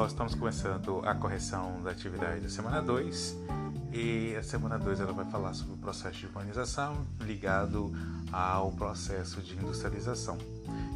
pessoal, 0.00 0.06
estamos 0.06 0.34
começando 0.34 1.02
a 1.04 1.14
correção 1.14 1.82
da 1.82 1.90
atividade 1.90 2.40
da 2.40 2.48
semana 2.48 2.80
2 2.80 3.36
e 3.92 4.34
a 4.36 4.42
semana 4.42 4.78
2 4.78 5.00
ela 5.00 5.12
vai 5.12 5.24
falar 5.26 5.52
sobre 5.52 5.74
o 5.74 5.76
processo 5.76 6.16
de 6.16 6.26
urbanização 6.26 7.06
ligado 7.20 7.92
ao 8.32 8.70
processo 8.72 9.42
de 9.42 9.54
industrialização. 9.54 10.38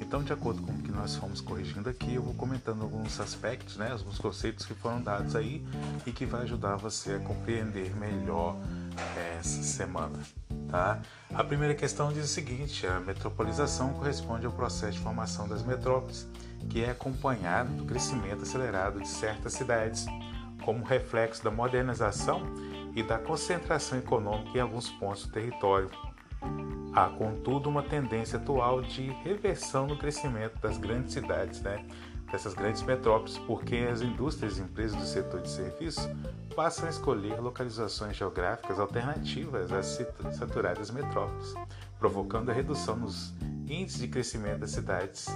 Então, 0.00 0.22
de 0.22 0.32
acordo 0.32 0.62
com 0.62 0.72
o 0.72 0.78
que 0.78 0.92
nós 0.92 1.16
fomos 1.16 1.40
corrigindo 1.40 1.90
aqui, 1.90 2.14
eu 2.14 2.22
vou 2.22 2.34
comentando 2.34 2.82
alguns 2.82 3.20
aspectos, 3.20 3.76
né, 3.76 3.90
alguns 3.92 4.18
conceitos 4.18 4.64
que 4.64 4.74
foram 4.74 5.02
dados 5.02 5.34
aí 5.34 5.66
e 6.06 6.12
que 6.12 6.24
vai 6.24 6.42
ajudar 6.42 6.76
você 6.76 7.14
a 7.14 7.18
compreender 7.18 7.94
melhor 7.96 8.56
essa 9.38 9.62
semana. 9.62 10.18
Tá? 10.76 11.00
A 11.34 11.42
primeira 11.42 11.74
questão 11.74 12.12
diz 12.12 12.26
o 12.26 12.28
seguinte: 12.28 12.86
a 12.86 13.00
metropolização 13.00 13.94
corresponde 13.94 14.44
ao 14.44 14.52
processo 14.52 14.92
de 14.92 14.98
formação 14.98 15.48
das 15.48 15.62
metrópoles, 15.62 16.28
que 16.68 16.84
é 16.84 16.90
acompanhado 16.90 17.72
do 17.72 17.86
crescimento 17.86 18.42
acelerado 18.42 19.00
de 19.00 19.08
certas 19.08 19.54
cidades, 19.54 20.04
como 20.62 20.84
reflexo 20.84 21.42
da 21.42 21.50
modernização 21.50 22.42
e 22.94 23.02
da 23.02 23.16
concentração 23.18 23.96
econômica 23.96 24.58
em 24.58 24.60
alguns 24.60 24.90
pontos 24.90 25.24
do 25.24 25.32
território. 25.32 25.90
Há, 26.92 27.08
contudo, 27.08 27.70
uma 27.70 27.82
tendência 27.82 28.38
atual 28.38 28.82
de 28.82 29.08
reversão 29.24 29.86
no 29.86 29.96
crescimento 29.96 30.60
das 30.60 30.76
grandes 30.76 31.14
cidades, 31.14 31.62
né? 31.62 31.86
Dessas 32.36 32.52
grandes 32.52 32.82
metrópoles, 32.82 33.38
porque 33.38 33.88
as 33.90 34.02
indústrias 34.02 34.58
e 34.58 34.60
empresas 34.60 34.94
do 34.94 35.06
setor 35.06 35.40
de 35.40 35.48
serviços 35.48 36.06
passam 36.54 36.86
a 36.86 36.90
escolher 36.90 37.40
localizações 37.40 38.14
geográficas 38.14 38.78
alternativas 38.78 39.72
às 39.72 39.98
saturadas 40.36 40.90
metrópoles, 40.90 41.54
provocando 41.98 42.50
a 42.50 42.52
redução 42.52 42.94
nos 42.94 43.32
índices 43.66 44.00
de 44.00 44.08
crescimento 44.08 44.58
das 44.58 44.70
cidades 44.70 45.26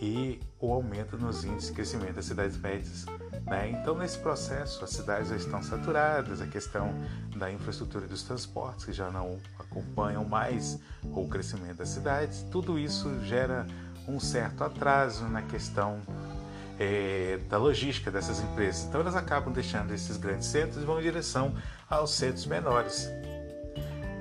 e 0.00 0.40
o 0.58 0.72
aumento 0.72 1.16
nos 1.16 1.44
índices 1.44 1.68
de 1.68 1.74
crescimento 1.76 2.14
das 2.14 2.24
cidades 2.24 2.56
médias. 2.56 3.06
Né? 3.46 3.70
Então, 3.70 3.96
nesse 3.96 4.18
processo, 4.18 4.82
as 4.82 4.90
cidades 4.90 5.28
já 5.28 5.36
estão 5.36 5.62
saturadas, 5.62 6.40
a 6.40 6.48
questão 6.48 6.92
da 7.36 7.50
infraestrutura 7.50 8.08
dos 8.08 8.24
transportes, 8.24 8.84
que 8.84 8.92
já 8.92 9.08
não 9.08 9.38
acompanham 9.56 10.24
mais 10.24 10.80
o 11.04 11.28
crescimento 11.28 11.76
das 11.76 11.90
cidades, 11.90 12.44
tudo 12.50 12.76
isso 12.76 13.24
gera 13.24 13.66
um 14.08 14.18
certo 14.18 14.64
atraso 14.64 15.28
na 15.28 15.42
questão 15.42 16.00
é, 16.78 17.38
da 17.48 17.58
logística 17.58 18.10
dessas 18.10 18.40
empresas. 18.40 18.84
Então 18.84 19.00
elas 19.00 19.14
acabam 19.16 19.52
deixando 19.52 19.92
esses 19.92 20.16
grandes 20.16 20.46
centros 20.46 20.82
e 20.82 20.86
vão 20.86 20.98
em 20.98 21.02
direção 21.02 21.54
aos 21.88 22.12
centros 22.12 22.46
menores. 22.46 23.10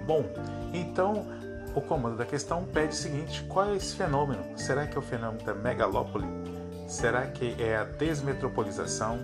Bom, 0.06 0.26
então 0.74 1.26
o 1.76 1.82
comando 1.82 2.18
da 2.18 2.26
questão 2.26 2.66
pede 2.66 2.94
o 2.94 2.98
seguinte: 2.98 3.44
qual 3.44 3.70
é 3.70 3.76
esse 3.76 3.96
fenômeno? 3.96 4.44
Será 4.58 4.88
que 4.88 4.96
é 4.96 5.00
o 5.00 5.04
fenômeno 5.04 5.44
da 5.44 5.54
megalópole? 5.54 6.26
Será 6.88 7.28
que 7.28 7.56
é 7.60 7.78
a 7.78 7.84
desmetropolização? 7.84 9.20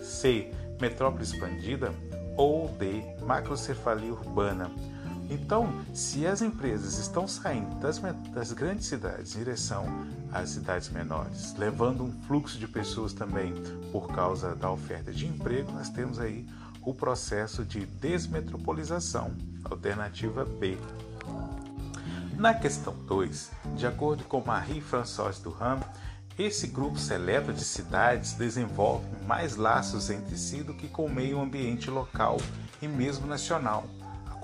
C. 0.00 0.50
Metrópole 0.80 1.24
expandida? 1.24 1.92
Ou 2.36 2.68
D. 2.68 3.02
Macrocefalia 3.22 4.12
urbana? 4.12 4.70
Então, 5.28 5.84
se 5.92 6.26
as 6.26 6.40
empresas 6.40 6.98
estão 6.98 7.26
saindo 7.26 7.74
das, 7.80 7.98
das, 8.32 8.52
grandes 8.52 8.86
cidades 8.86 9.34
em 9.34 9.38
direção 9.38 9.84
às 10.32 10.50
cidades 10.50 10.88
menores, 10.88 11.54
levando 11.56 12.04
um 12.04 12.12
fluxo 12.22 12.58
de 12.58 12.68
pessoas 12.68 13.12
também 13.12 13.54
por 13.90 14.08
causa 14.08 14.54
da 14.54 14.70
oferta 14.70 15.12
de 15.12 15.26
emprego, 15.26 15.72
nós 15.72 15.88
temos 15.88 16.18
aí 16.18 16.46
o 16.82 16.94
processo 16.94 17.64
de 17.64 17.84
desmetropolização, 17.84 19.32
alternativa 19.64 20.44
B. 20.44 20.78
Na 22.36 22.54
questão 22.54 22.94
2, 23.06 23.50
de 23.76 23.86
acordo 23.86 24.22
com 24.24 24.44
Marie-Françoise 24.44 25.42
Duham, 25.42 25.80
esse 26.38 26.66
grupo 26.66 26.98
seleto 26.98 27.52
de 27.52 27.64
cidades 27.64 28.34
desenvolve 28.34 29.06
mais 29.26 29.56
laços 29.56 30.10
entre 30.10 30.36
si 30.36 30.62
do 30.62 30.74
que 30.74 30.86
com 30.86 31.06
o 31.06 31.12
meio 31.12 31.40
ambiente 31.40 31.90
local 31.90 32.36
e 32.80 32.86
mesmo 32.86 33.26
nacional 33.26 33.86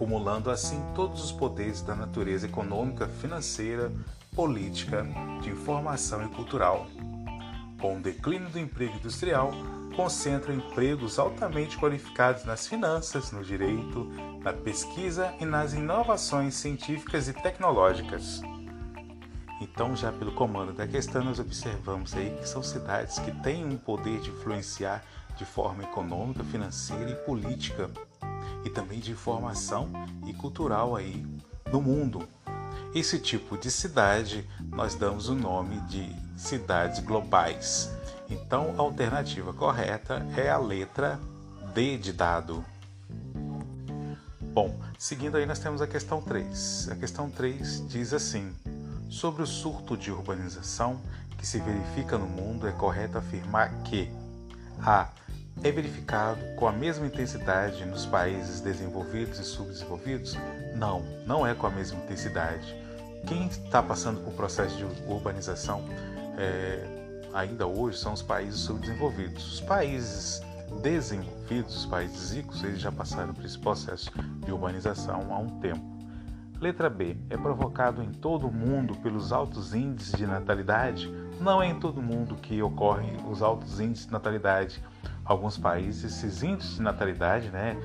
acumulando 0.03 0.51
assim 0.51 0.83
todos 0.97 1.23
os 1.23 1.31
poderes 1.31 1.81
da 1.81 1.95
natureza 1.95 2.47
econômica, 2.47 3.07
financeira, 3.07 3.93
política, 4.35 5.07
de 5.41 5.51
informação 5.51 6.25
e 6.25 6.29
cultural. 6.29 6.89
Com 7.81 7.99
o 7.99 8.03
declínio 8.03 8.49
do 8.49 8.59
emprego 8.59 8.97
industrial, 8.97 9.53
concentra 9.95 10.53
empregos 10.53 11.21
altamente 11.21 11.79
qualificados 11.79 12.45
nas 12.45 12.67
finanças, 12.67 13.31
no 13.31 13.45
direito, 13.45 14.11
na 14.43 14.53
pesquisa 14.53 15.33
e 15.39 15.45
nas 15.45 15.73
inovações 15.73 16.55
científicas 16.55 17.29
e 17.29 17.33
tecnológicas. 17.33 18.43
Então, 19.61 19.95
já 19.95 20.11
pelo 20.11 20.33
comando 20.33 20.73
da 20.73 20.89
questão, 20.89 21.23
nós 21.23 21.39
observamos 21.39 22.13
aí 22.15 22.37
que 22.41 22.49
são 22.49 22.61
cidades 22.61 23.21
que 23.21 23.31
têm 23.43 23.65
um 23.65 23.77
poder 23.77 24.21
de 24.21 24.31
influenciar 24.31 25.05
de 25.37 25.45
forma 25.45 25.85
econômica, 25.85 26.43
financeira 26.43 27.11
e 27.11 27.15
política 27.25 27.89
e 28.65 28.71
também 28.71 29.01
de 29.01 29.13
informação 29.13 29.91
e 30.27 30.33
cultural 30.33 30.97
aí 30.97 31.27
no 31.71 31.81
mundo. 31.81 32.29
Esse 32.95 33.19
tipo 33.19 33.57
de 33.57 33.71
cidade 33.71 34.47
nós 34.69 34.95
damos 34.95 35.29
o 35.29 35.35
nome 35.35 35.81
de 35.83 36.15
cidades 36.37 37.01
globais. 37.01 37.91
Então 38.29 38.75
a 38.77 38.83
alternativa 38.83 39.53
correta 39.53 40.27
é 40.37 40.51
a 40.51 40.59
letra 40.59 41.19
D 41.75 41.97
de 41.97 42.13
dado. 42.13 42.65
Bom, 44.41 44.79
seguindo 44.99 45.37
aí 45.37 45.47
nós 45.47 45.59
temos 45.59 45.81
a 45.81 45.87
questão 45.87 46.21
3. 46.21 46.91
A 46.91 46.97
questão 46.97 47.31
3 47.31 47.89
diz 47.89 48.13
assim: 48.13 48.53
Sobre 49.09 49.43
o 49.43 49.47
surto 49.47 49.97
de 49.97 50.11
urbanização 50.11 51.01
que 51.39 51.47
se 51.47 51.59
verifica 51.59 52.19
no 52.19 52.27
mundo, 52.27 52.69
é 52.69 52.73
correto 52.73 53.17
afirmar 53.17 53.83
que 53.83 54.11
a 54.79 55.09
é 55.65 55.71
verificado 55.71 56.41
com 56.57 56.67
a 56.67 56.73
mesma 56.73 57.07
intensidade 57.07 57.85
nos 57.85 58.05
países 58.05 58.61
desenvolvidos 58.61 59.39
e 59.39 59.45
subdesenvolvidos? 59.45 60.37
Não, 60.75 61.03
não 61.25 61.47
é 61.47 61.55
com 61.55 61.67
a 61.67 61.71
mesma 61.71 61.99
intensidade. 62.03 62.75
Quem 63.27 63.47
está 63.47 63.81
passando 63.81 64.21
por 64.25 64.33
processo 64.33 64.77
de 64.77 64.85
urbanização 65.09 65.85
é, 66.37 66.85
ainda 67.33 67.67
hoje 67.67 67.99
são 67.99 68.13
os 68.13 68.23
países 68.23 68.61
subdesenvolvidos. 68.61 69.55
Os 69.55 69.61
países 69.61 70.43
desenvolvidos, 70.83 71.77
os 71.77 71.87
países 71.87 72.33
ricos, 72.33 72.65
eles 72.65 72.81
já 72.81 72.91
passaram 72.91 73.33
por 73.33 73.45
esse 73.45 73.59
processo 73.59 74.11
de 74.45 74.51
urbanização 74.51 75.33
há 75.33 75.39
um 75.39 75.61
tempo. 75.61 75.93
Letra 76.61 76.91
B. 76.91 77.17
É 77.31 77.37
provocado 77.37 78.03
em 78.03 78.11
todo 78.11 78.49
o 78.49 78.53
mundo 78.53 78.97
pelos 78.97 79.33
altos 79.33 79.75
índices 79.75 80.15
de 80.15 80.27
natalidade? 80.27 81.13
Não 81.41 81.63
é 81.63 81.67
em 81.69 81.79
todo 81.79 81.99
o 81.99 82.03
mundo 82.03 82.37
que 82.37 82.61
ocorrem 82.63 83.17
os 83.29 83.43
altos 83.43 83.81
índices 83.81 84.07
de 84.07 84.13
natalidade 84.13 84.83
alguns 85.25 85.57
países, 85.57 86.05
esses 86.05 86.43
índices 86.43 86.77
de 86.77 86.83
natalidade, 86.83 87.51
né, 87.51 87.77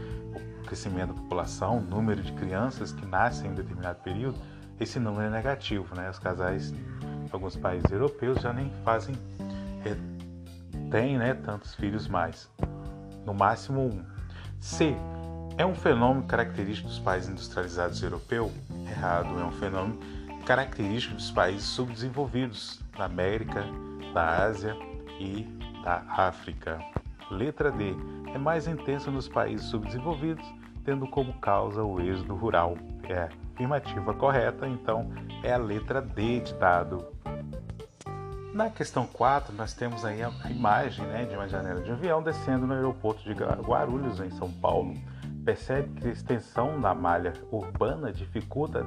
o 0.59 0.65
crescimento 0.65 1.13
da 1.13 1.21
população, 1.21 1.77
o 1.77 1.81
número 1.81 2.21
de 2.21 2.31
crianças 2.33 2.91
que 2.91 3.05
nascem 3.05 3.51
em 3.51 3.53
determinado 3.53 3.99
período, 4.03 4.37
esse 4.79 4.99
número 4.99 5.27
é 5.27 5.29
negativo. 5.29 5.95
Né? 5.95 6.09
Os 6.09 6.19
casais 6.19 6.73
alguns 7.31 7.55
países 7.55 7.89
europeus 7.91 8.41
já 8.41 8.53
nem 8.53 8.71
fazem, 8.83 9.15
é, 9.85 9.95
têm 10.89 11.17
né, 11.17 11.33
tantos 11.33 11.75
filhos 11.75 12.07
mais. 12.07 12.49
No 13.25 13.33
máximo 13.33 13.81
um. 13.81 14.03
C. 14.59 14.95
É 15.57 15.65
um 15.65 15.75
fenômeno 15.75 16.25
característico 16.25 16.87
dos 16.87 16.99
países 16.99 17.29
industrializados 17.29 18.01
europeus? 18.01 18.51
Errado, 18.89 19.39
é 19.39 19.43
um 19.43 19.51
fenômeno 19.51 19.99
característico 20.45 21.15
dos 21.15 21.31
países 21.31 21.63
subdesenvolvidos 21.63 22.79
da 22.97 23.05
América, 23.05 23.65
da 24.13 24.45
Ásia 24.45 24.75
e 25.19 25.43
da 25.83 26.03
África. 26.09 26.79
Letra 27.29 27.71
D. 27.71 27.95
É 28.33 28.37
mais 28.37 28.67
intenso 28.67 29.11
nos 29.11 29.27
países 29.27 29.67
subdesenvolvidos, 29.67 30.45
tendo 30.83 31.07
como 31.07 31.33
causa 31.39 31.83
o 31.83 31.99
êxodo 31.99 32.35
rural. 32.35 32.77
É 33.03 33.19
a 33.19 33.29
afirmativa 33.53 34.13
correta, 34.13 34.67
então 34.67 35.09
é 35.43 35.53
a 35.53 35.57
letra 35.57 36.01
D 36.01 36.39
de 36.39 36.53
dado. 36.53 37.05
Na 38.53 38.69
questão 38.69 39.05
4, 39.05 39.53
nós 39.53 39.73
temos 39.73 40.03
aí 40.03 40.23
a 40.23 40.31
imagem 40.49 41.05
né, 41.05 41.25
de 41.25 41.35
uma 41.35 41.47
janela 41.47 41.81
de 41.81 41.91
avião 41.91 42.23
descendo 42.23 42.65
no 42.65 42.73
aeroporto 42.73 43.23
de 43.23 43.33
Guarulhos, 43.33 44.19
em 44.19 44.31
São 44.31 44.51
Paulo. 44.51 44.95
Percebe 45.45 46.01
que 46.01 46.07
a 46.07 46.11
extensão 46.11 46.81
da 46.81 46.93
malha 46.95 47.33
urbana 47.51 48.11
dificulta 48.11 48.83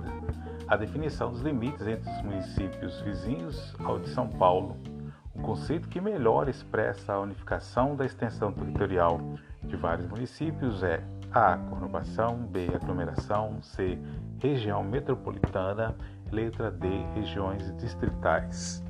a 0.66 0.76
definição 0.76 1.30
dos 1.30 1.40
limites 1.40 1.86
entre 1.86 2.10
os 2.10 2.22
municípios 2.22 3.00
vizinhos 3.02 3.74
ao 3.84 3.98
de 3.98 4.08
São 4.08 4.28
Paulo. 4.28 4.76
Conceito 5.42 5.88
que 5.88 6.00
melhor 6.00 6.48
expressa 6.48 7.14
a 7.14 7.20
unificação 7.20 7.96
da 7.96 8.04
extensão 8.04 8.52
territorial 8.52 9.20
de 9.62 9.76
vários 9.76 10.06
municípios 10.06 10.82
é 10.82 11.02
A. 11.32 11.56
Conurbação, 11.56 12.36
B. 12.36 12.68
Aglomeração, 12.74 13.62
C. 13.62 13.98
Região 14.38 14.82
metropolitana, 14.84 15.94
letra 16.30 16.70
D. 16.70 16.88
Regiões 17.14 17.74
distritais. 17.76 18.82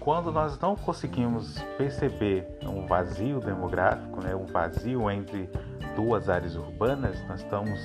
Quando 0.00 0.30
nós 0.30 0.58
não 0.60 0.76
conseguimos 0.76 1.58
perceber 1.76 2.46
um 2.62 2.86
vazio 2.86 3.40
demográfico, 3.40 4.22
né, 4.22 4.36
um 4.36 4.46
vazio 4.46 5.10
entre 5.10 5.50
duas 5.96 6.28
áreas 6.28 6.54
urbanas, 6.54 7.20
nós 7.26 7.40
estamos 7.40 7.80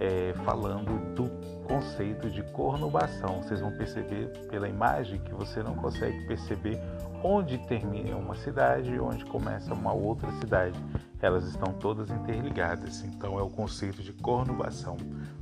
é, 0.00 0.32
falando 0.44 0.98
do 1.14 1.30
conceito 1.68 2.28
de 2.28 2.42
conurbação. 2.52 3.42
Vocês 3.42 3.60
vão 3.60 3.70
perceber 3.70 4.32
pela 4.48 4.68
imagem 4.68 5.20
que 5.20 5.32
você 5.32 5.62
não 5.62 5.76
consegue 5.76 6.26
perceber 6.26 6.80
onde 7.22 7.58
termina 7.58 8.16
uma 8.16 8.34
cidade 8.34 8.90
e 8.90 9.00
onde 9.00 9.24
começa 9.24 9.72
uma 9.72 9.92
outra 9.92 10.30
cidade. 10.40 10.78
Elas 11.20 11.44
estão 11.44 11.72
todas 11.72 12.10
interligadas. 12.10 13.02
Então 13.04 13.38
é 13.38 13.42
o 13.42 13.50
conceito 13.50 14.02
de 14.02 14.12
conurbação, 14.12 14.96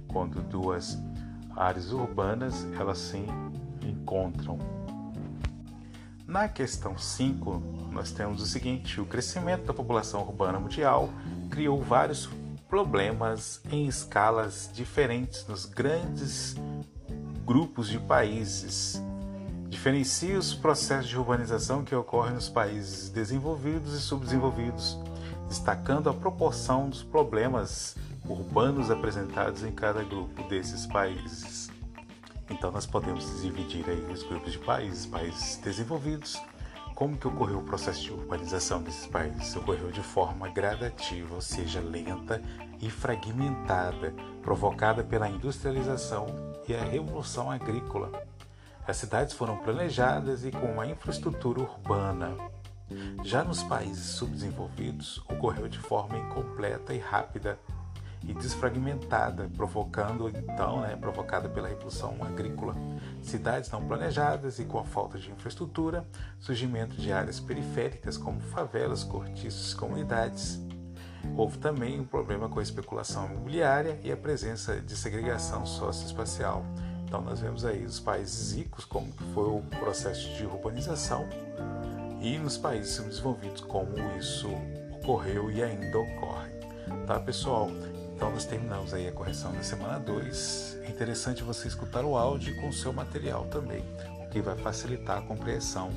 quando 0.08 0.42
duas 0.48 0.98
áreas 1.56 1.92
urbanas 1.92 2.66
elas 2.78 2.98
se 2.98 3.24
encontram. 3.82 4.58
Na 6.26 6.46
questão 6.46 6.98
5, 6.98 7.62
nós 7.90 8.12
temos 8.12 8.42
o 8.42 8.46
seguinte: 8.46 9.00
o 9.00 9.06
crescimento 9.06 9.64
da 9.64 9.72
população 9.72 10.20
urbana 10.20 10.60
mundial 10.60 11.08
criou 11.50 11.82
vários 11.82 12.28
problemas 12.68 13.62
em 13.70 13.86
escalas 13.86 14.70
diferentes 14.74 15.46
nos 15.48 15.64
grandes 15.64 16.54
grupos 17.46 17.88
de 17.88 17.98
países. 17.98 19.02
Diferencia 19.88 20.38
os 20.38 20.52
processos 20.52 21.08
de 21.08 21.16
urbanização 21.16 21.82
que 21.82 21.94
ocorrem 21.94 22.34
nos 22.34 22.46
países 22.46 23.08
desenvolvidos 23.08 23.94
e 23.94 24.00
subdesenvolvidos, 24.02 24.98
destacando 25.48 26.10
a 26.10 26.12
proporção 26.12 26.90
dos 26.90 27.02
problemas 27.02 27.96
urbanos 28.28 28.90
apresentados 28.90 29.62
em 29.62 29.72
cada 29.72 30.02
grupo 30.02 30.42
desses 30.42 30.84
países. 30.84 31.70
Então 32.50 32.70
nós 32.70 32.84
podemos 32.84 33.40
dividir 33.40 33.88
aí 33.88 34.12
os 34.12 34.22
grupos 34.24 34.52
de 34.52 34.58
países, 34.58 35.06
países 35.06 35.56
desenvolvidos, 35.56 36.38
como 36.94 37.16
que 37.16 37.26
ocorreu 37.26 37.60
o 37.60 37.64
processo 37.64 38.02
de 38.02 38.12
urbanização 38.12 38.82
desses 38.82 39.06
países? 39.06 39.56
Ocorreu 39.56 39.90
de 39.90 40.02
forma 40.02 40.50
gradativa, 40.50 41.34
ou 41.34 41.40
seja, 41.40 41.80
lenta 41.80 42.42
e 42.78 42.90
fragmentada, 42.90 44.14
provocada 44.42 45.02
pela 45.02 45.30
industrialização 45.30 46.26
e 46.68 46.74
a 46.74 46.84
revolução 46.84 47.50
agrícola. 47.50 48.12
As 48.88 48.96
cidades 48.96 49.34
foram 49.34 49.58
planejadas 49.58 50.46
e 50.46 50.50
com 50.50 50.64
uma 50.64 50.86
infraestrutura 50.86 51.60
urbana. 51.60 52.34
Já 53.22 53.44
nos 53.44 53.62
países 53.62 54.14
subdesenvolvidos, 54.14 55.18
ocorreu 55.28 55.68
de 55.68 55.78
forma 55.78 56.16
incompleta 56.16 56.94
e 56.94 56.98
rápida, 56.98 57.58
e 58.26 58.32
desfragmentada, 58.32 59.46
provocando 59.54 60.30
então, 60.30 60.80
né, 60.80 60.96
provocada 60.96 61.50
pela 61.50 61.68
revolução 61.68 62.16
agrícola, 62.22 62.74
cidades 63.20 63.70
não 63.70 63.86
planejadas 63.86 64.58
e 64.58 64.64
com 64.64 64.78
a 64.78 64.84
falta 64.84 65.18
de 65.18 65.30
infraestrutura, 65.30 66.08
surgimento 66.40 66.96
de 66.96 67.12
áreas 67.12 67.38
periféricas 67.38 68.16
como 68.16 68.40
favelas, 68.40 69.04
cortiços, 69.04 69.74
comunidades. 69.74 70.58
Houve 71.36 71.58
também 71.58 72.00
um 72.00 72.06
problema 72.06 72.48
com 72.48 72.58
a 72.58 72.62
especulação 72.62 73.26
imobiliária 73.26 74.00
e 74.02 74.10
a 74.10 74.16
presença 74.16 74.80
de 74.80 74.96
segregação 74.96 75.66
socioespacial. 75.66 76.64
Então 77.08 77.22
nós 77.22 77.40
vemos 77.40 77.64
aí 77.64 77.86
os 77.86 77.98
países 77.98 78.54
ricos 78.54 78.84
como 78.84 79.10
foi 79.32 79.48
o 79.48 79.62
processo 79.80 80.28
de 80.34 80.44
urbanização 80.44 81.26
e 82.20 82.38
nos 82.38 82.58
países 82.58 82.92
subdesenvolvidos 82.96 83.62
como 83.62 83.96
isso 84.18 84.46
ocorreu 84.92 85.50
e 85.50 85.62
ainda 85.62 85.98
ocorre. 85.98 86.50
Tá, 87.06 87.18
pessoal? 87.18 87.70
Então 88.14 88.30
nós 88.30 88.44
terminamos 88.44 88.92
aí 88.92 89.08
a 89.08 89.12
correção 89.12 89.52
da 89.52 89.62
semana 89.62 89.98
2. 89.98 90.80
É 90.82 90.90
interessante 90.90 91.42
você 91.42 91.66
escutar 91.66 92.04
o 92.04 92.14
áudio 92.14 92.54
com 92.60 92.68
o 92.68 92.72
seu 92.74 92.92
material 92.92 93.46
também, 93.46 93.82
o 94.20 94.28
que 94.28 94.42
vai 94.42 94.56
facilitar 94.56 95.18
a 95.18 95.22
compreensão 95.22 95.88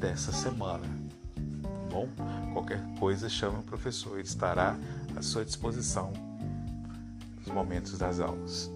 dessa 0.00 0.32
semana. 0.32 0.84
Tá 1.62 1.94
bom? 1.94 2.08
Qualquer 2.52 2.82
coisa 2.98 3.28
chame 3.28 3.60
o 3.60 3.62
professor, 3.62 4.18
ele 4.18 4.26
estará 4.26 4.76
à 5.14 5.22
sua 5.22 5.44
disposição 5.44 6.12
nos 7.38 7.54
momentos 7.54 7.96
das 7.96 8.18
aulas. 8.18 8.68